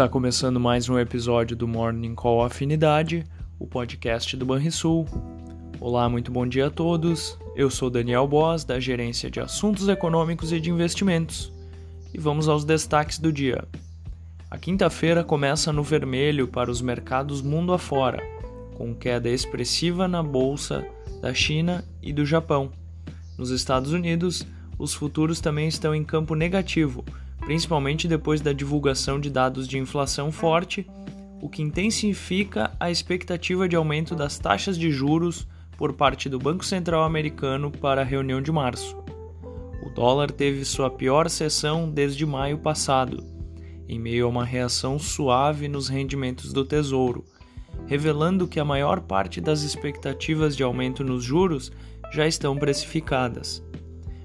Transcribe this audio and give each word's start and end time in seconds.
Está 0.00 0.08
começando 0.08 0.58
mais 0.58 0.88
um 0.88 0.98
episódio 0.98 1.54
do 1.54 1.68
Morning 1.68 2.14
Call 2.14 2.42
Afinidade, 2.42 3.22
o 3.58 3.66
podcast 3.66 4.34
do 4.34 4.46
Banrisul. 4.46 5.06
Olá, 5.78 6.08
muito 6.08 6.32
bom 6.32 6.46
dia 6.46 6.68
a 6.68 6.70
todos. 6.70 7.38
Eu 7.54 7.68
sou 7.68 7.90
Daniel 7.90 8.26
Boas, 8.26 8.64
da 8.64 8.80
Gerência 8.80 9.30
de 9.30 9.40
Assuntos 9.40 9.88
Econômicos 9.88 10.52
e 10.52 10.58
de 10.58 10.70
Investimentos. 10.70 11.52
E 12.14 12.18
vamos 12.18 12.48
aos 12.48 12.64
destaques 12.64 13.18
do 13.18 13.30
dia. 13.30 13.62
A 14.50 14.56
quinta-feira 14.56 15.22
começa 15.22 15.70
no 15.70 15.82
vermelho 15.82 16.48
para 16.48 16.70
os 16.70 16.80
mercados 16.80 17.42
mundo 17.42 17.74
afora, 17.74 18.22
com 18.78 18.94
queda 18.94 19.28
expressiva 19.28 20.08
na 20.08 20.22
bolsa 20.22 20.82
da 21.20 21.34
China 21.34 21.84
e 22.02 22.10
do 22.10 22.24
Japão. 22.24 22.72
Nos 23.36 23.50
Estados 23.50 23.92
Unidos, 23.92 24.46
os 24.78 24.94
futuros 24.94 25.40
também 25.40 25.68
estão 25.68 25.94
em 25.94 26.02
campo 26.02 26.34
negativo 26.34 27.04
principalmente 27.50 28.06
depois 28.06 28.40
da 28.40 28.52
divulgação 28.52 29.18
de 29.18 29.28
dados 29.28 29.66
de 29.66 29.76
inflação 29.76 30.30
forte, 30.30 30.88
o 31.42 31.48
que 31.48 31.62
intensifica 31.62 32.70
a 32.78 32.92
expectativa 32.92 33.68
de 33.68 33.74
aumento 33.74 34.14
das 34.14 34.38
taxas 34.38 34.78
de 34.78 34.88
juros 34.92 35.48
por 35.76 35.92
parte 35.94 36.28
do 36.28 36.38
Banco 36.38 36.64
Central 36.64 37.02
americano 37.02 37.68
para 37.68 38.02
a 38.02 38.04
reunião 38.04 38.40
de 38.40 38.52
março. 38.52 38.96
O 39.84 39.90
dólar 39.90 40.30
teve 40.30 40.64
sua 40.64 40.88
pior 40.88 41.28
sessão 41.28 41.90
desde 41.90 42.24
maio 42.24 42.56
passado, 42.56 43.26
em 43.88 43.98
meio 43.98 44.26
a 44.26 44.28
uma 44.28 44.44
reação 44.44 44.96
suave 44.96 45.66
nos 45.66 45.88
rendimentos 45.88 46.52
do 46.52 46.64
Tesouro, 46.64 47.24
revelando 47.84 48.46
que 48.46 48.60
a 48.60 48.64
maior 48.64 49.00
parte 49.00 49.40
das 49.40 49.62
expectativas 49.62 50.56
de 50.56 50.62
aumento 50.62 51.02
nos 51.02 51.24
juros 51.24 51.72
já 52.12 52.28
estão 52.28 52.56
precificadas. 52.56 53.60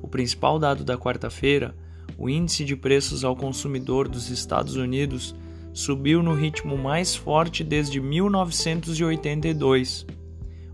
O 0.00 0.06
principal 0.06 0.56
dado 0.56 0.84
da 0.84 0.96
quarta-feira 0.96 1.74
o 2.18 2.28
índice 2.28 2.64
de 2.64 2.74
preços 2.74 3.24
ao 3.24 3.36
consumidor 3.36 4.08
dos 4.08 4.28
Estados 4.28 4.74
Unidos 4.74 5.36
subiu 5.72 6.20
no 6.20 6.34
ritmo 6.34 6.76
mais 6.76 7.14
forte 7.14 7.62
desde 7.62 8.00
1982. 8.00 10.04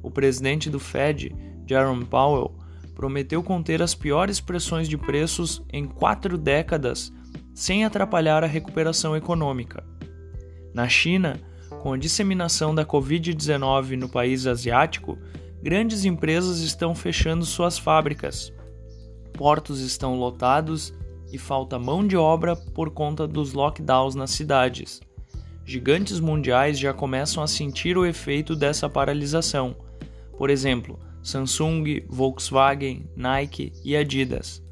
O 0.02 0.10
presidente 0.10 0.70
do 0.70 0.80
Fed, 0.80 1.36
Jerome 1.66 2.06
Powell, 2.06 2.56
prometeu 2.94 3.42
conter 3.42 3.82
as 3.82 3.94
piores 3.94 4.40
pressões 4.40 4.88
de 4.88 4.96
preços 4.96 5.62
em 5.70 5.84
quatro 5.84 6.38
décadas 6.38 7.12
sem 7.52 7.84
atrapalhar 7.84 8.42
a 8.42 8.46
recuperação 8.46 9.14
econômica. 9.14 9.84
Na 10.72 10.88
China, 10.88 11.38
com 11.82 11.92
a 11.92 11.98
disseminação 11.98 12.74
da 12.74 12.86
Covid-19 12.86 13.98
no 13.98 14.08
país 14.08 14.46
asiático, 14.46 15.18
grandes 15.62 16.06
empresas 16.06 16.60
estão 16.60 16.94
fechando 16.94 17.44
suas 17.44 17.78
fábricas. 17.78 18.50
Portos 19.34 19.80
estão 19.80 20.18
lotados 20.18 20.94
e 21.34 21.38
falta 21.38 21.80
mão 21.80 22.06
de 22.06 22.16
obra 22.16 22.54
por 22.54 22.90
conta 22.90 23.26
dos 23.26 23.54
lockdowns 23.54 24.14
nas 24.14 24.30
cidades. 24.30 25.00
Gigantes 25.64 26.20
mundiais 26.20 26.78
já 26.78 26.94
começam 26.94 27.42
a 27.42 27.48
sentir 27.48 27.98
o 27.98 28.06
efeito 28.06 28.54
dessa 28.54 28.88
paralisação. 28.88 29.74
Por 30.38 30.48
exemplo, 30.48 30.96
Samsung, 31.24 32.04
Volkswagen, 32.08 33.10
Nike 33.16 33.72
e 33.84 33.96
Adidas. 33.96 34.62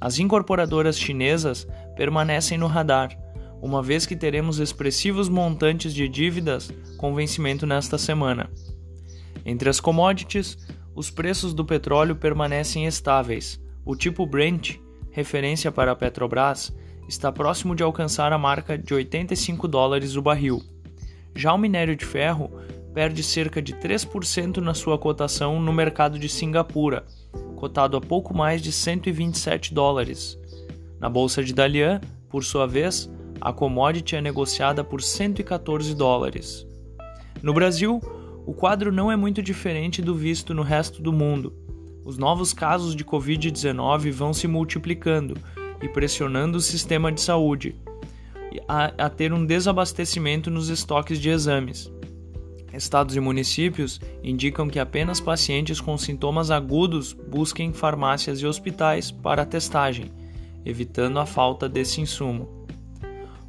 As 0.00 0.18
incorporadoras 0.18 0.98
chinesas 0.98 1.68
permanecem 1.94 2.58
no 2.58 2.66
radar, 2.66 3.16
uma 3.60 3.80
vez 3.80 4.04
que 4.04 4.16
teremos 4.16 4.58
expressivos 4.58 5.28
montantes 5.28 5.94
de 5.94 6.08
dívidas 6.08 6.72
com 6.96 7.14
vencimento 7.14 7.64
nesta 7.64 7.96
semana. 7.96 8.50
Entre 9.46 9.70
as 9.70 9.78
commodities, 9.78 10.58
os 10.96 11.10
preços 11.10 11.54
do 11.54 11.64
petróleo 11.64 12.16
permanecem 12.16 12.86
estáveis. 12.86 13.60
O 13.84 13.94
tipo 13.94 14.26
Brent 14.26 14.78
referência 15.12 15.70
para 15.70 15.92
a 15.92 15.96
Petrobras, 15.96 16.74
está 17.06 17.30
próximo 17.30 17.76
de 17.76 17.82
alcançar 17.82 18.32
a 18.32 18.38
marca 18.38 18.76
de 18.76 18.92
85 18.92 19.68
dólares 19.68 20.16
o 20.16 20.22
barril. 20.22 20.62
Já 21.36 21.52
o 21.52 21.58
minério 21.58 21.94
de 21.94 22.04
ferro 22.04 22.50
perde 22.94 23.22
cerca 23.22 23.62
de 23.62 23.74
3% 23.74 24.56
na 24.58 24.74
sua 24.74 24.98
cotação 24.98 25.60
no 25.60 25.72
mercado 25.72 26.18
de 26.18 26.28
Singapura, 26.28 27.04
cotado 27.56 27.96
a 27.96 28.00
pouco 28.00 28.34
mais 28.34 28.60
de 28.60 28.72
127 28.72 29.72
dólares. 29.72 30.38
Na 30.98 31.08
bolsa 31.08 31.44
de 31.44 31.54
Dalian, 31.54 32.00
por 32.28 32.42
sua 32.44 32.66
vez, 32.66 33.10
a 33.40 33.52
commodity 33.52 34.16
é 34.16 34.20
negociada 34.20 34.82
por 34.82 35.02
114 35.02 35.94
dólares. 35.94 36.66
No 37.42 37.52
Brasil, 37.52 38.00
o 38.46 38.54
quadro 38.54 38.90
não 38.90 39.10
é 39.10 39.16
muito 39.16 39.42
diferente 39.42 40.00
do 40.00 40.14
visto 40.14 40.54
no 40.54 40.62
resto 40.62 41.02
do 41.02 41.12
mundo 41.12 41.61
os 42.04 42.18
novos 42.18 42.52
casos 42.52 42.96
de 42.96 43.04
Covid-19 43.04 44.10
vão 44.10 44.32
se 44.32 44.48
multiplicando 44.48 45.36
e 45.80 45.88
pressionando 45.88 46.58
o 46.58 46.60
sistema 46.60 47.10
de 47.12 47.20
saúde 47.20 47.76
a, 48.68 49.06
a, 49.06 49.10
ter 49.10 49.32
um 49.32 49.44
desabastecimento 49.44 50.50
nos 50.50 50.68
estoques 50.68 51.18
de 51.18 51.30
exames. 51.30 51.90
Estados 52.72 53.16
e 53.16 53.20
municípios 53.20 54.00
indicam 54.22 54.68
que 54.68 54.78
apenas 54.78 55.20
pacientes 55.20 55.80
com 55.80 55.96
sintomas 55.98 56.50
agudos 56.50 57.12
busquem 57.12 57.72
farmácias 57.72 58.40
e 58.40 58.46
hospitais 58.46 59.10
para 59.10 59.44
testagem, 59.44 60.10
evitando 60.64 61.18
a 61.18 61.26
falta 61.26 61.68
desse 61.68 62.00
insumo. 62.00 62.66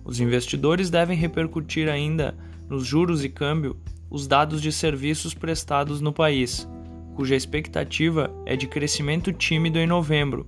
Os 0.03 0.19
investidores 0.19 0.89
devem 0.89 1.17
repercutir 1.17 1.87
ainda 1.87 2.35
nos 2.69 2.85
juros 2.85 3.23
e 3.23 3.29
câmbio 3.29 3.77
os 4.09 4.27
dados 4.27 4.61
de 4.61 4.71
serviços 4.71 5.33
prestados 5.33 6.01
no 6.01 6.11
país 6.11 6.67
cuja 7.13 7.35
expectativa 7.35 8.33
é 8.45 8.55
de 8.55 8.67
crescimento 8.67 9.31
tímido 9.31 9.79
em 9.79 9.87
novembro, 9.87 10.47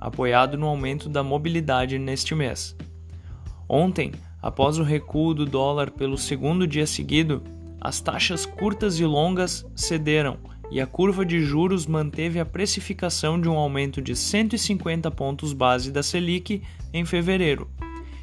apoiado 0.00 0.56
no 0.56 0.66
aumento 0.66 1.08
da 1.08 1.22
mobilidade 1.22 1.98
neste 1.98 2.34
mês. 2.34 2.76
Ontem, 3.68 4.12
após 4.40 4.78
o 4.78 4.82
recuo 4.82 5.34
do 5.34 5.44
dólar 5.44 5.90
pelo 5.90 6.16
segundo 6.16 6.66
dia 6.66 6.86
seguido, 6.86 7.42
as 7.80 8.00
taxas 8.00 8.46
curtas 8.46 8.98
e 8.98 9.04
longas 9.04 9.66
cederam 9.74 10.38
e 10.70 10.80
a 10.80 10.86
curva 10.86 11.24
de 11.24 11.40
juros 11.40 11.86
manteve 11.86 12.40
a 12.40 12.44
precificação 12.44 13.40
de 13.40 13.48
um 13.48 13.56
aumento 13.56 14.02
de 14.02 14.16
150 14.16 15.10
pontos 15.10 15.52
base 15.52 15.92
da 15.92 16.02
Selic 16.02 16.62
em 16.92 17.04
fevereiro, 17.04 17.70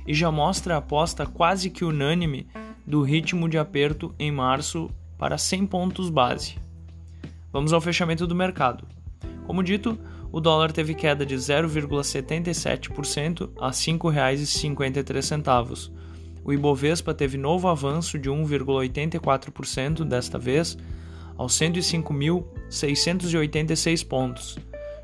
e 0.05 0.13
já 0.13 0.31
mostra 0.31 0.75
a 0.75 0.77
aposta 0.77 1.25
quase 1.25 1.69
que 1.69 1.85
unânime 1.85 2.47
do 2.85 3.01
ritmo 3.01 3.47
de 3.47 3.57
aperto 3.57 4.13
em 4.19 4.31
março 4.31 4.89
para 5.17 5.37
100 5.37 5.67
pontos 5.67 6.09
base. 6.09 6.62
Vamos 7.53 7.71
ao 7.71 7.79
fechamento 7.79 8.25
do 8.25 8.33
mercado. 8.33 8.87
Como 9.45 9.61
dito, 9.61 9.95
o 10.31 10.41
dólar 10.41 10.71
teve 10.71 10.95
queda 10.95 11.23
de 11.23 11.35
0,77% 11.35 13.51
a 13.59 13.67
R$ 13.67 13.73
5,53. 13.73 15.91
O 16.43 16.51
Ibovespa 16.51 17.13
teve 17.13 17.37
novo 17.37 17.67
avanço 17.67 18.17
de 18.17 18.27
1,84% 18.27 20.03
desta 20.03 20.39
vez, 20.39 20.75
aos 21.37 21.53
105.686 21.53 24.07
pontos. 24.07 24.57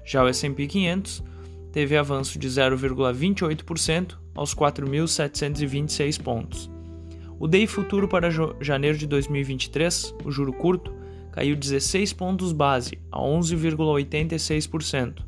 Já 0.03 0.23
o 0.23 0.27
S&P 0.27 0.65
500 0.65 1.23
teve 1.71 1.95
avanço 1.95 2.39
de 2.39 2.49
0,28% 2.49 4.17
aos 4.33 4.55
4.726 4.55 6.19
pontos. 6.19 6.67
O 7.39 7.47
DEI 7.47 7.67
futuro 7.67 8.07
para 8.07 8.31
janeiro 8.59 8.97
de 8.97 9.05
2023, 9.05 10.15
o 10.25 10.31
juro 10.31 10.51
curto, 10.51 10.97
caiu 11.31 11.55
16 11.55 12.13
pontos 12.13 12.51
base, 12.51 12.99
a 13.11 13.19
11,86%. 13.19 15.23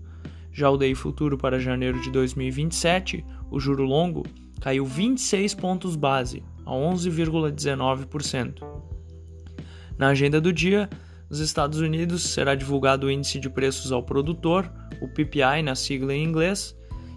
Já 0.51 0.69
o 0.69 0.78
DI 0.78 0.95
futuro 0.95 1.38
para 1.38 1.59
janeiro 1.59 2.01
de 2.01 2.12
2027, 2.12 3.23
o 3.50 3.59
juro 3.59 3.84
longo, 3.84 4.25
caiu 4.59 4.85
26 4.85 5.53
pontos 5.56 5.95
base, 5.95 6.44
a 6.66 6.72
11,19%. 6.72 8.61
Na 9.97 10.09
agenda 10.09 10.41
do 10.41 10.51
dia, 10.51 10.90
nos 11.29 11.40
Estados 11.40 11.79
Unidos 11.79 12.23
será 12.23 12.56
divulgado 12.56 13.07
o 13.07 13.11
índice 13.11 13.40
de 13.40 13.50
preços 13.50 13.91
ao 13.91 14.03
produtor, 14.03 14.72
o 15.00 15.07
PPI 15.07 15.61
na 15.63 15.75
sigla 15.75 16.13
em 16.13 16.23
inglês, 16.23 16.75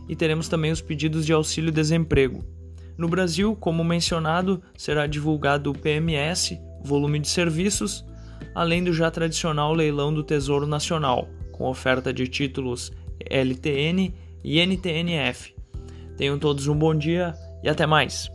e 0.09 0.14
teremos 0.14 0.49
também 0.49 0.70
os 0.70 0.81
pedidos 0.81 1.26
de 1.26 1.32
auxílio-desemprego. 1.32 2.44
No 2.97 3.09
Brasil, 3.09 3.56
como 3.56 3.82
mencionado, 3.82 4.62
será 4.76 5.06
divulgado 5.06 5.70
o 5.70 5.79
PMS, 5.79 6.56
volume 6.85 7.19
de 7.19 7.29
serviços, 7.29 8.05
além 8.55 8.85
do 8.85 8.93
já 8.93 9.11
tradicional 9.11 9.73
leilão 9.73 10.12
do 10.12 10.23
Tesouro 10.23 10.67
Nacional, 10.67 11.29
com 11.53 11.69
oferta 11.69 12.12
de 12.12 12.29
títulos 12.29 12.93
LTN 13.29 14.15
e 14.43 14.61
NTNF. 14.61 15.55
Tenham 16.17 16.39
todos 16.39 16.69
um 16.69 16.77
bom 16.77 16.95
dia 16.95 17.35
e 17.62 17.69
até 17.69 17.87
mais! 17.87 18.31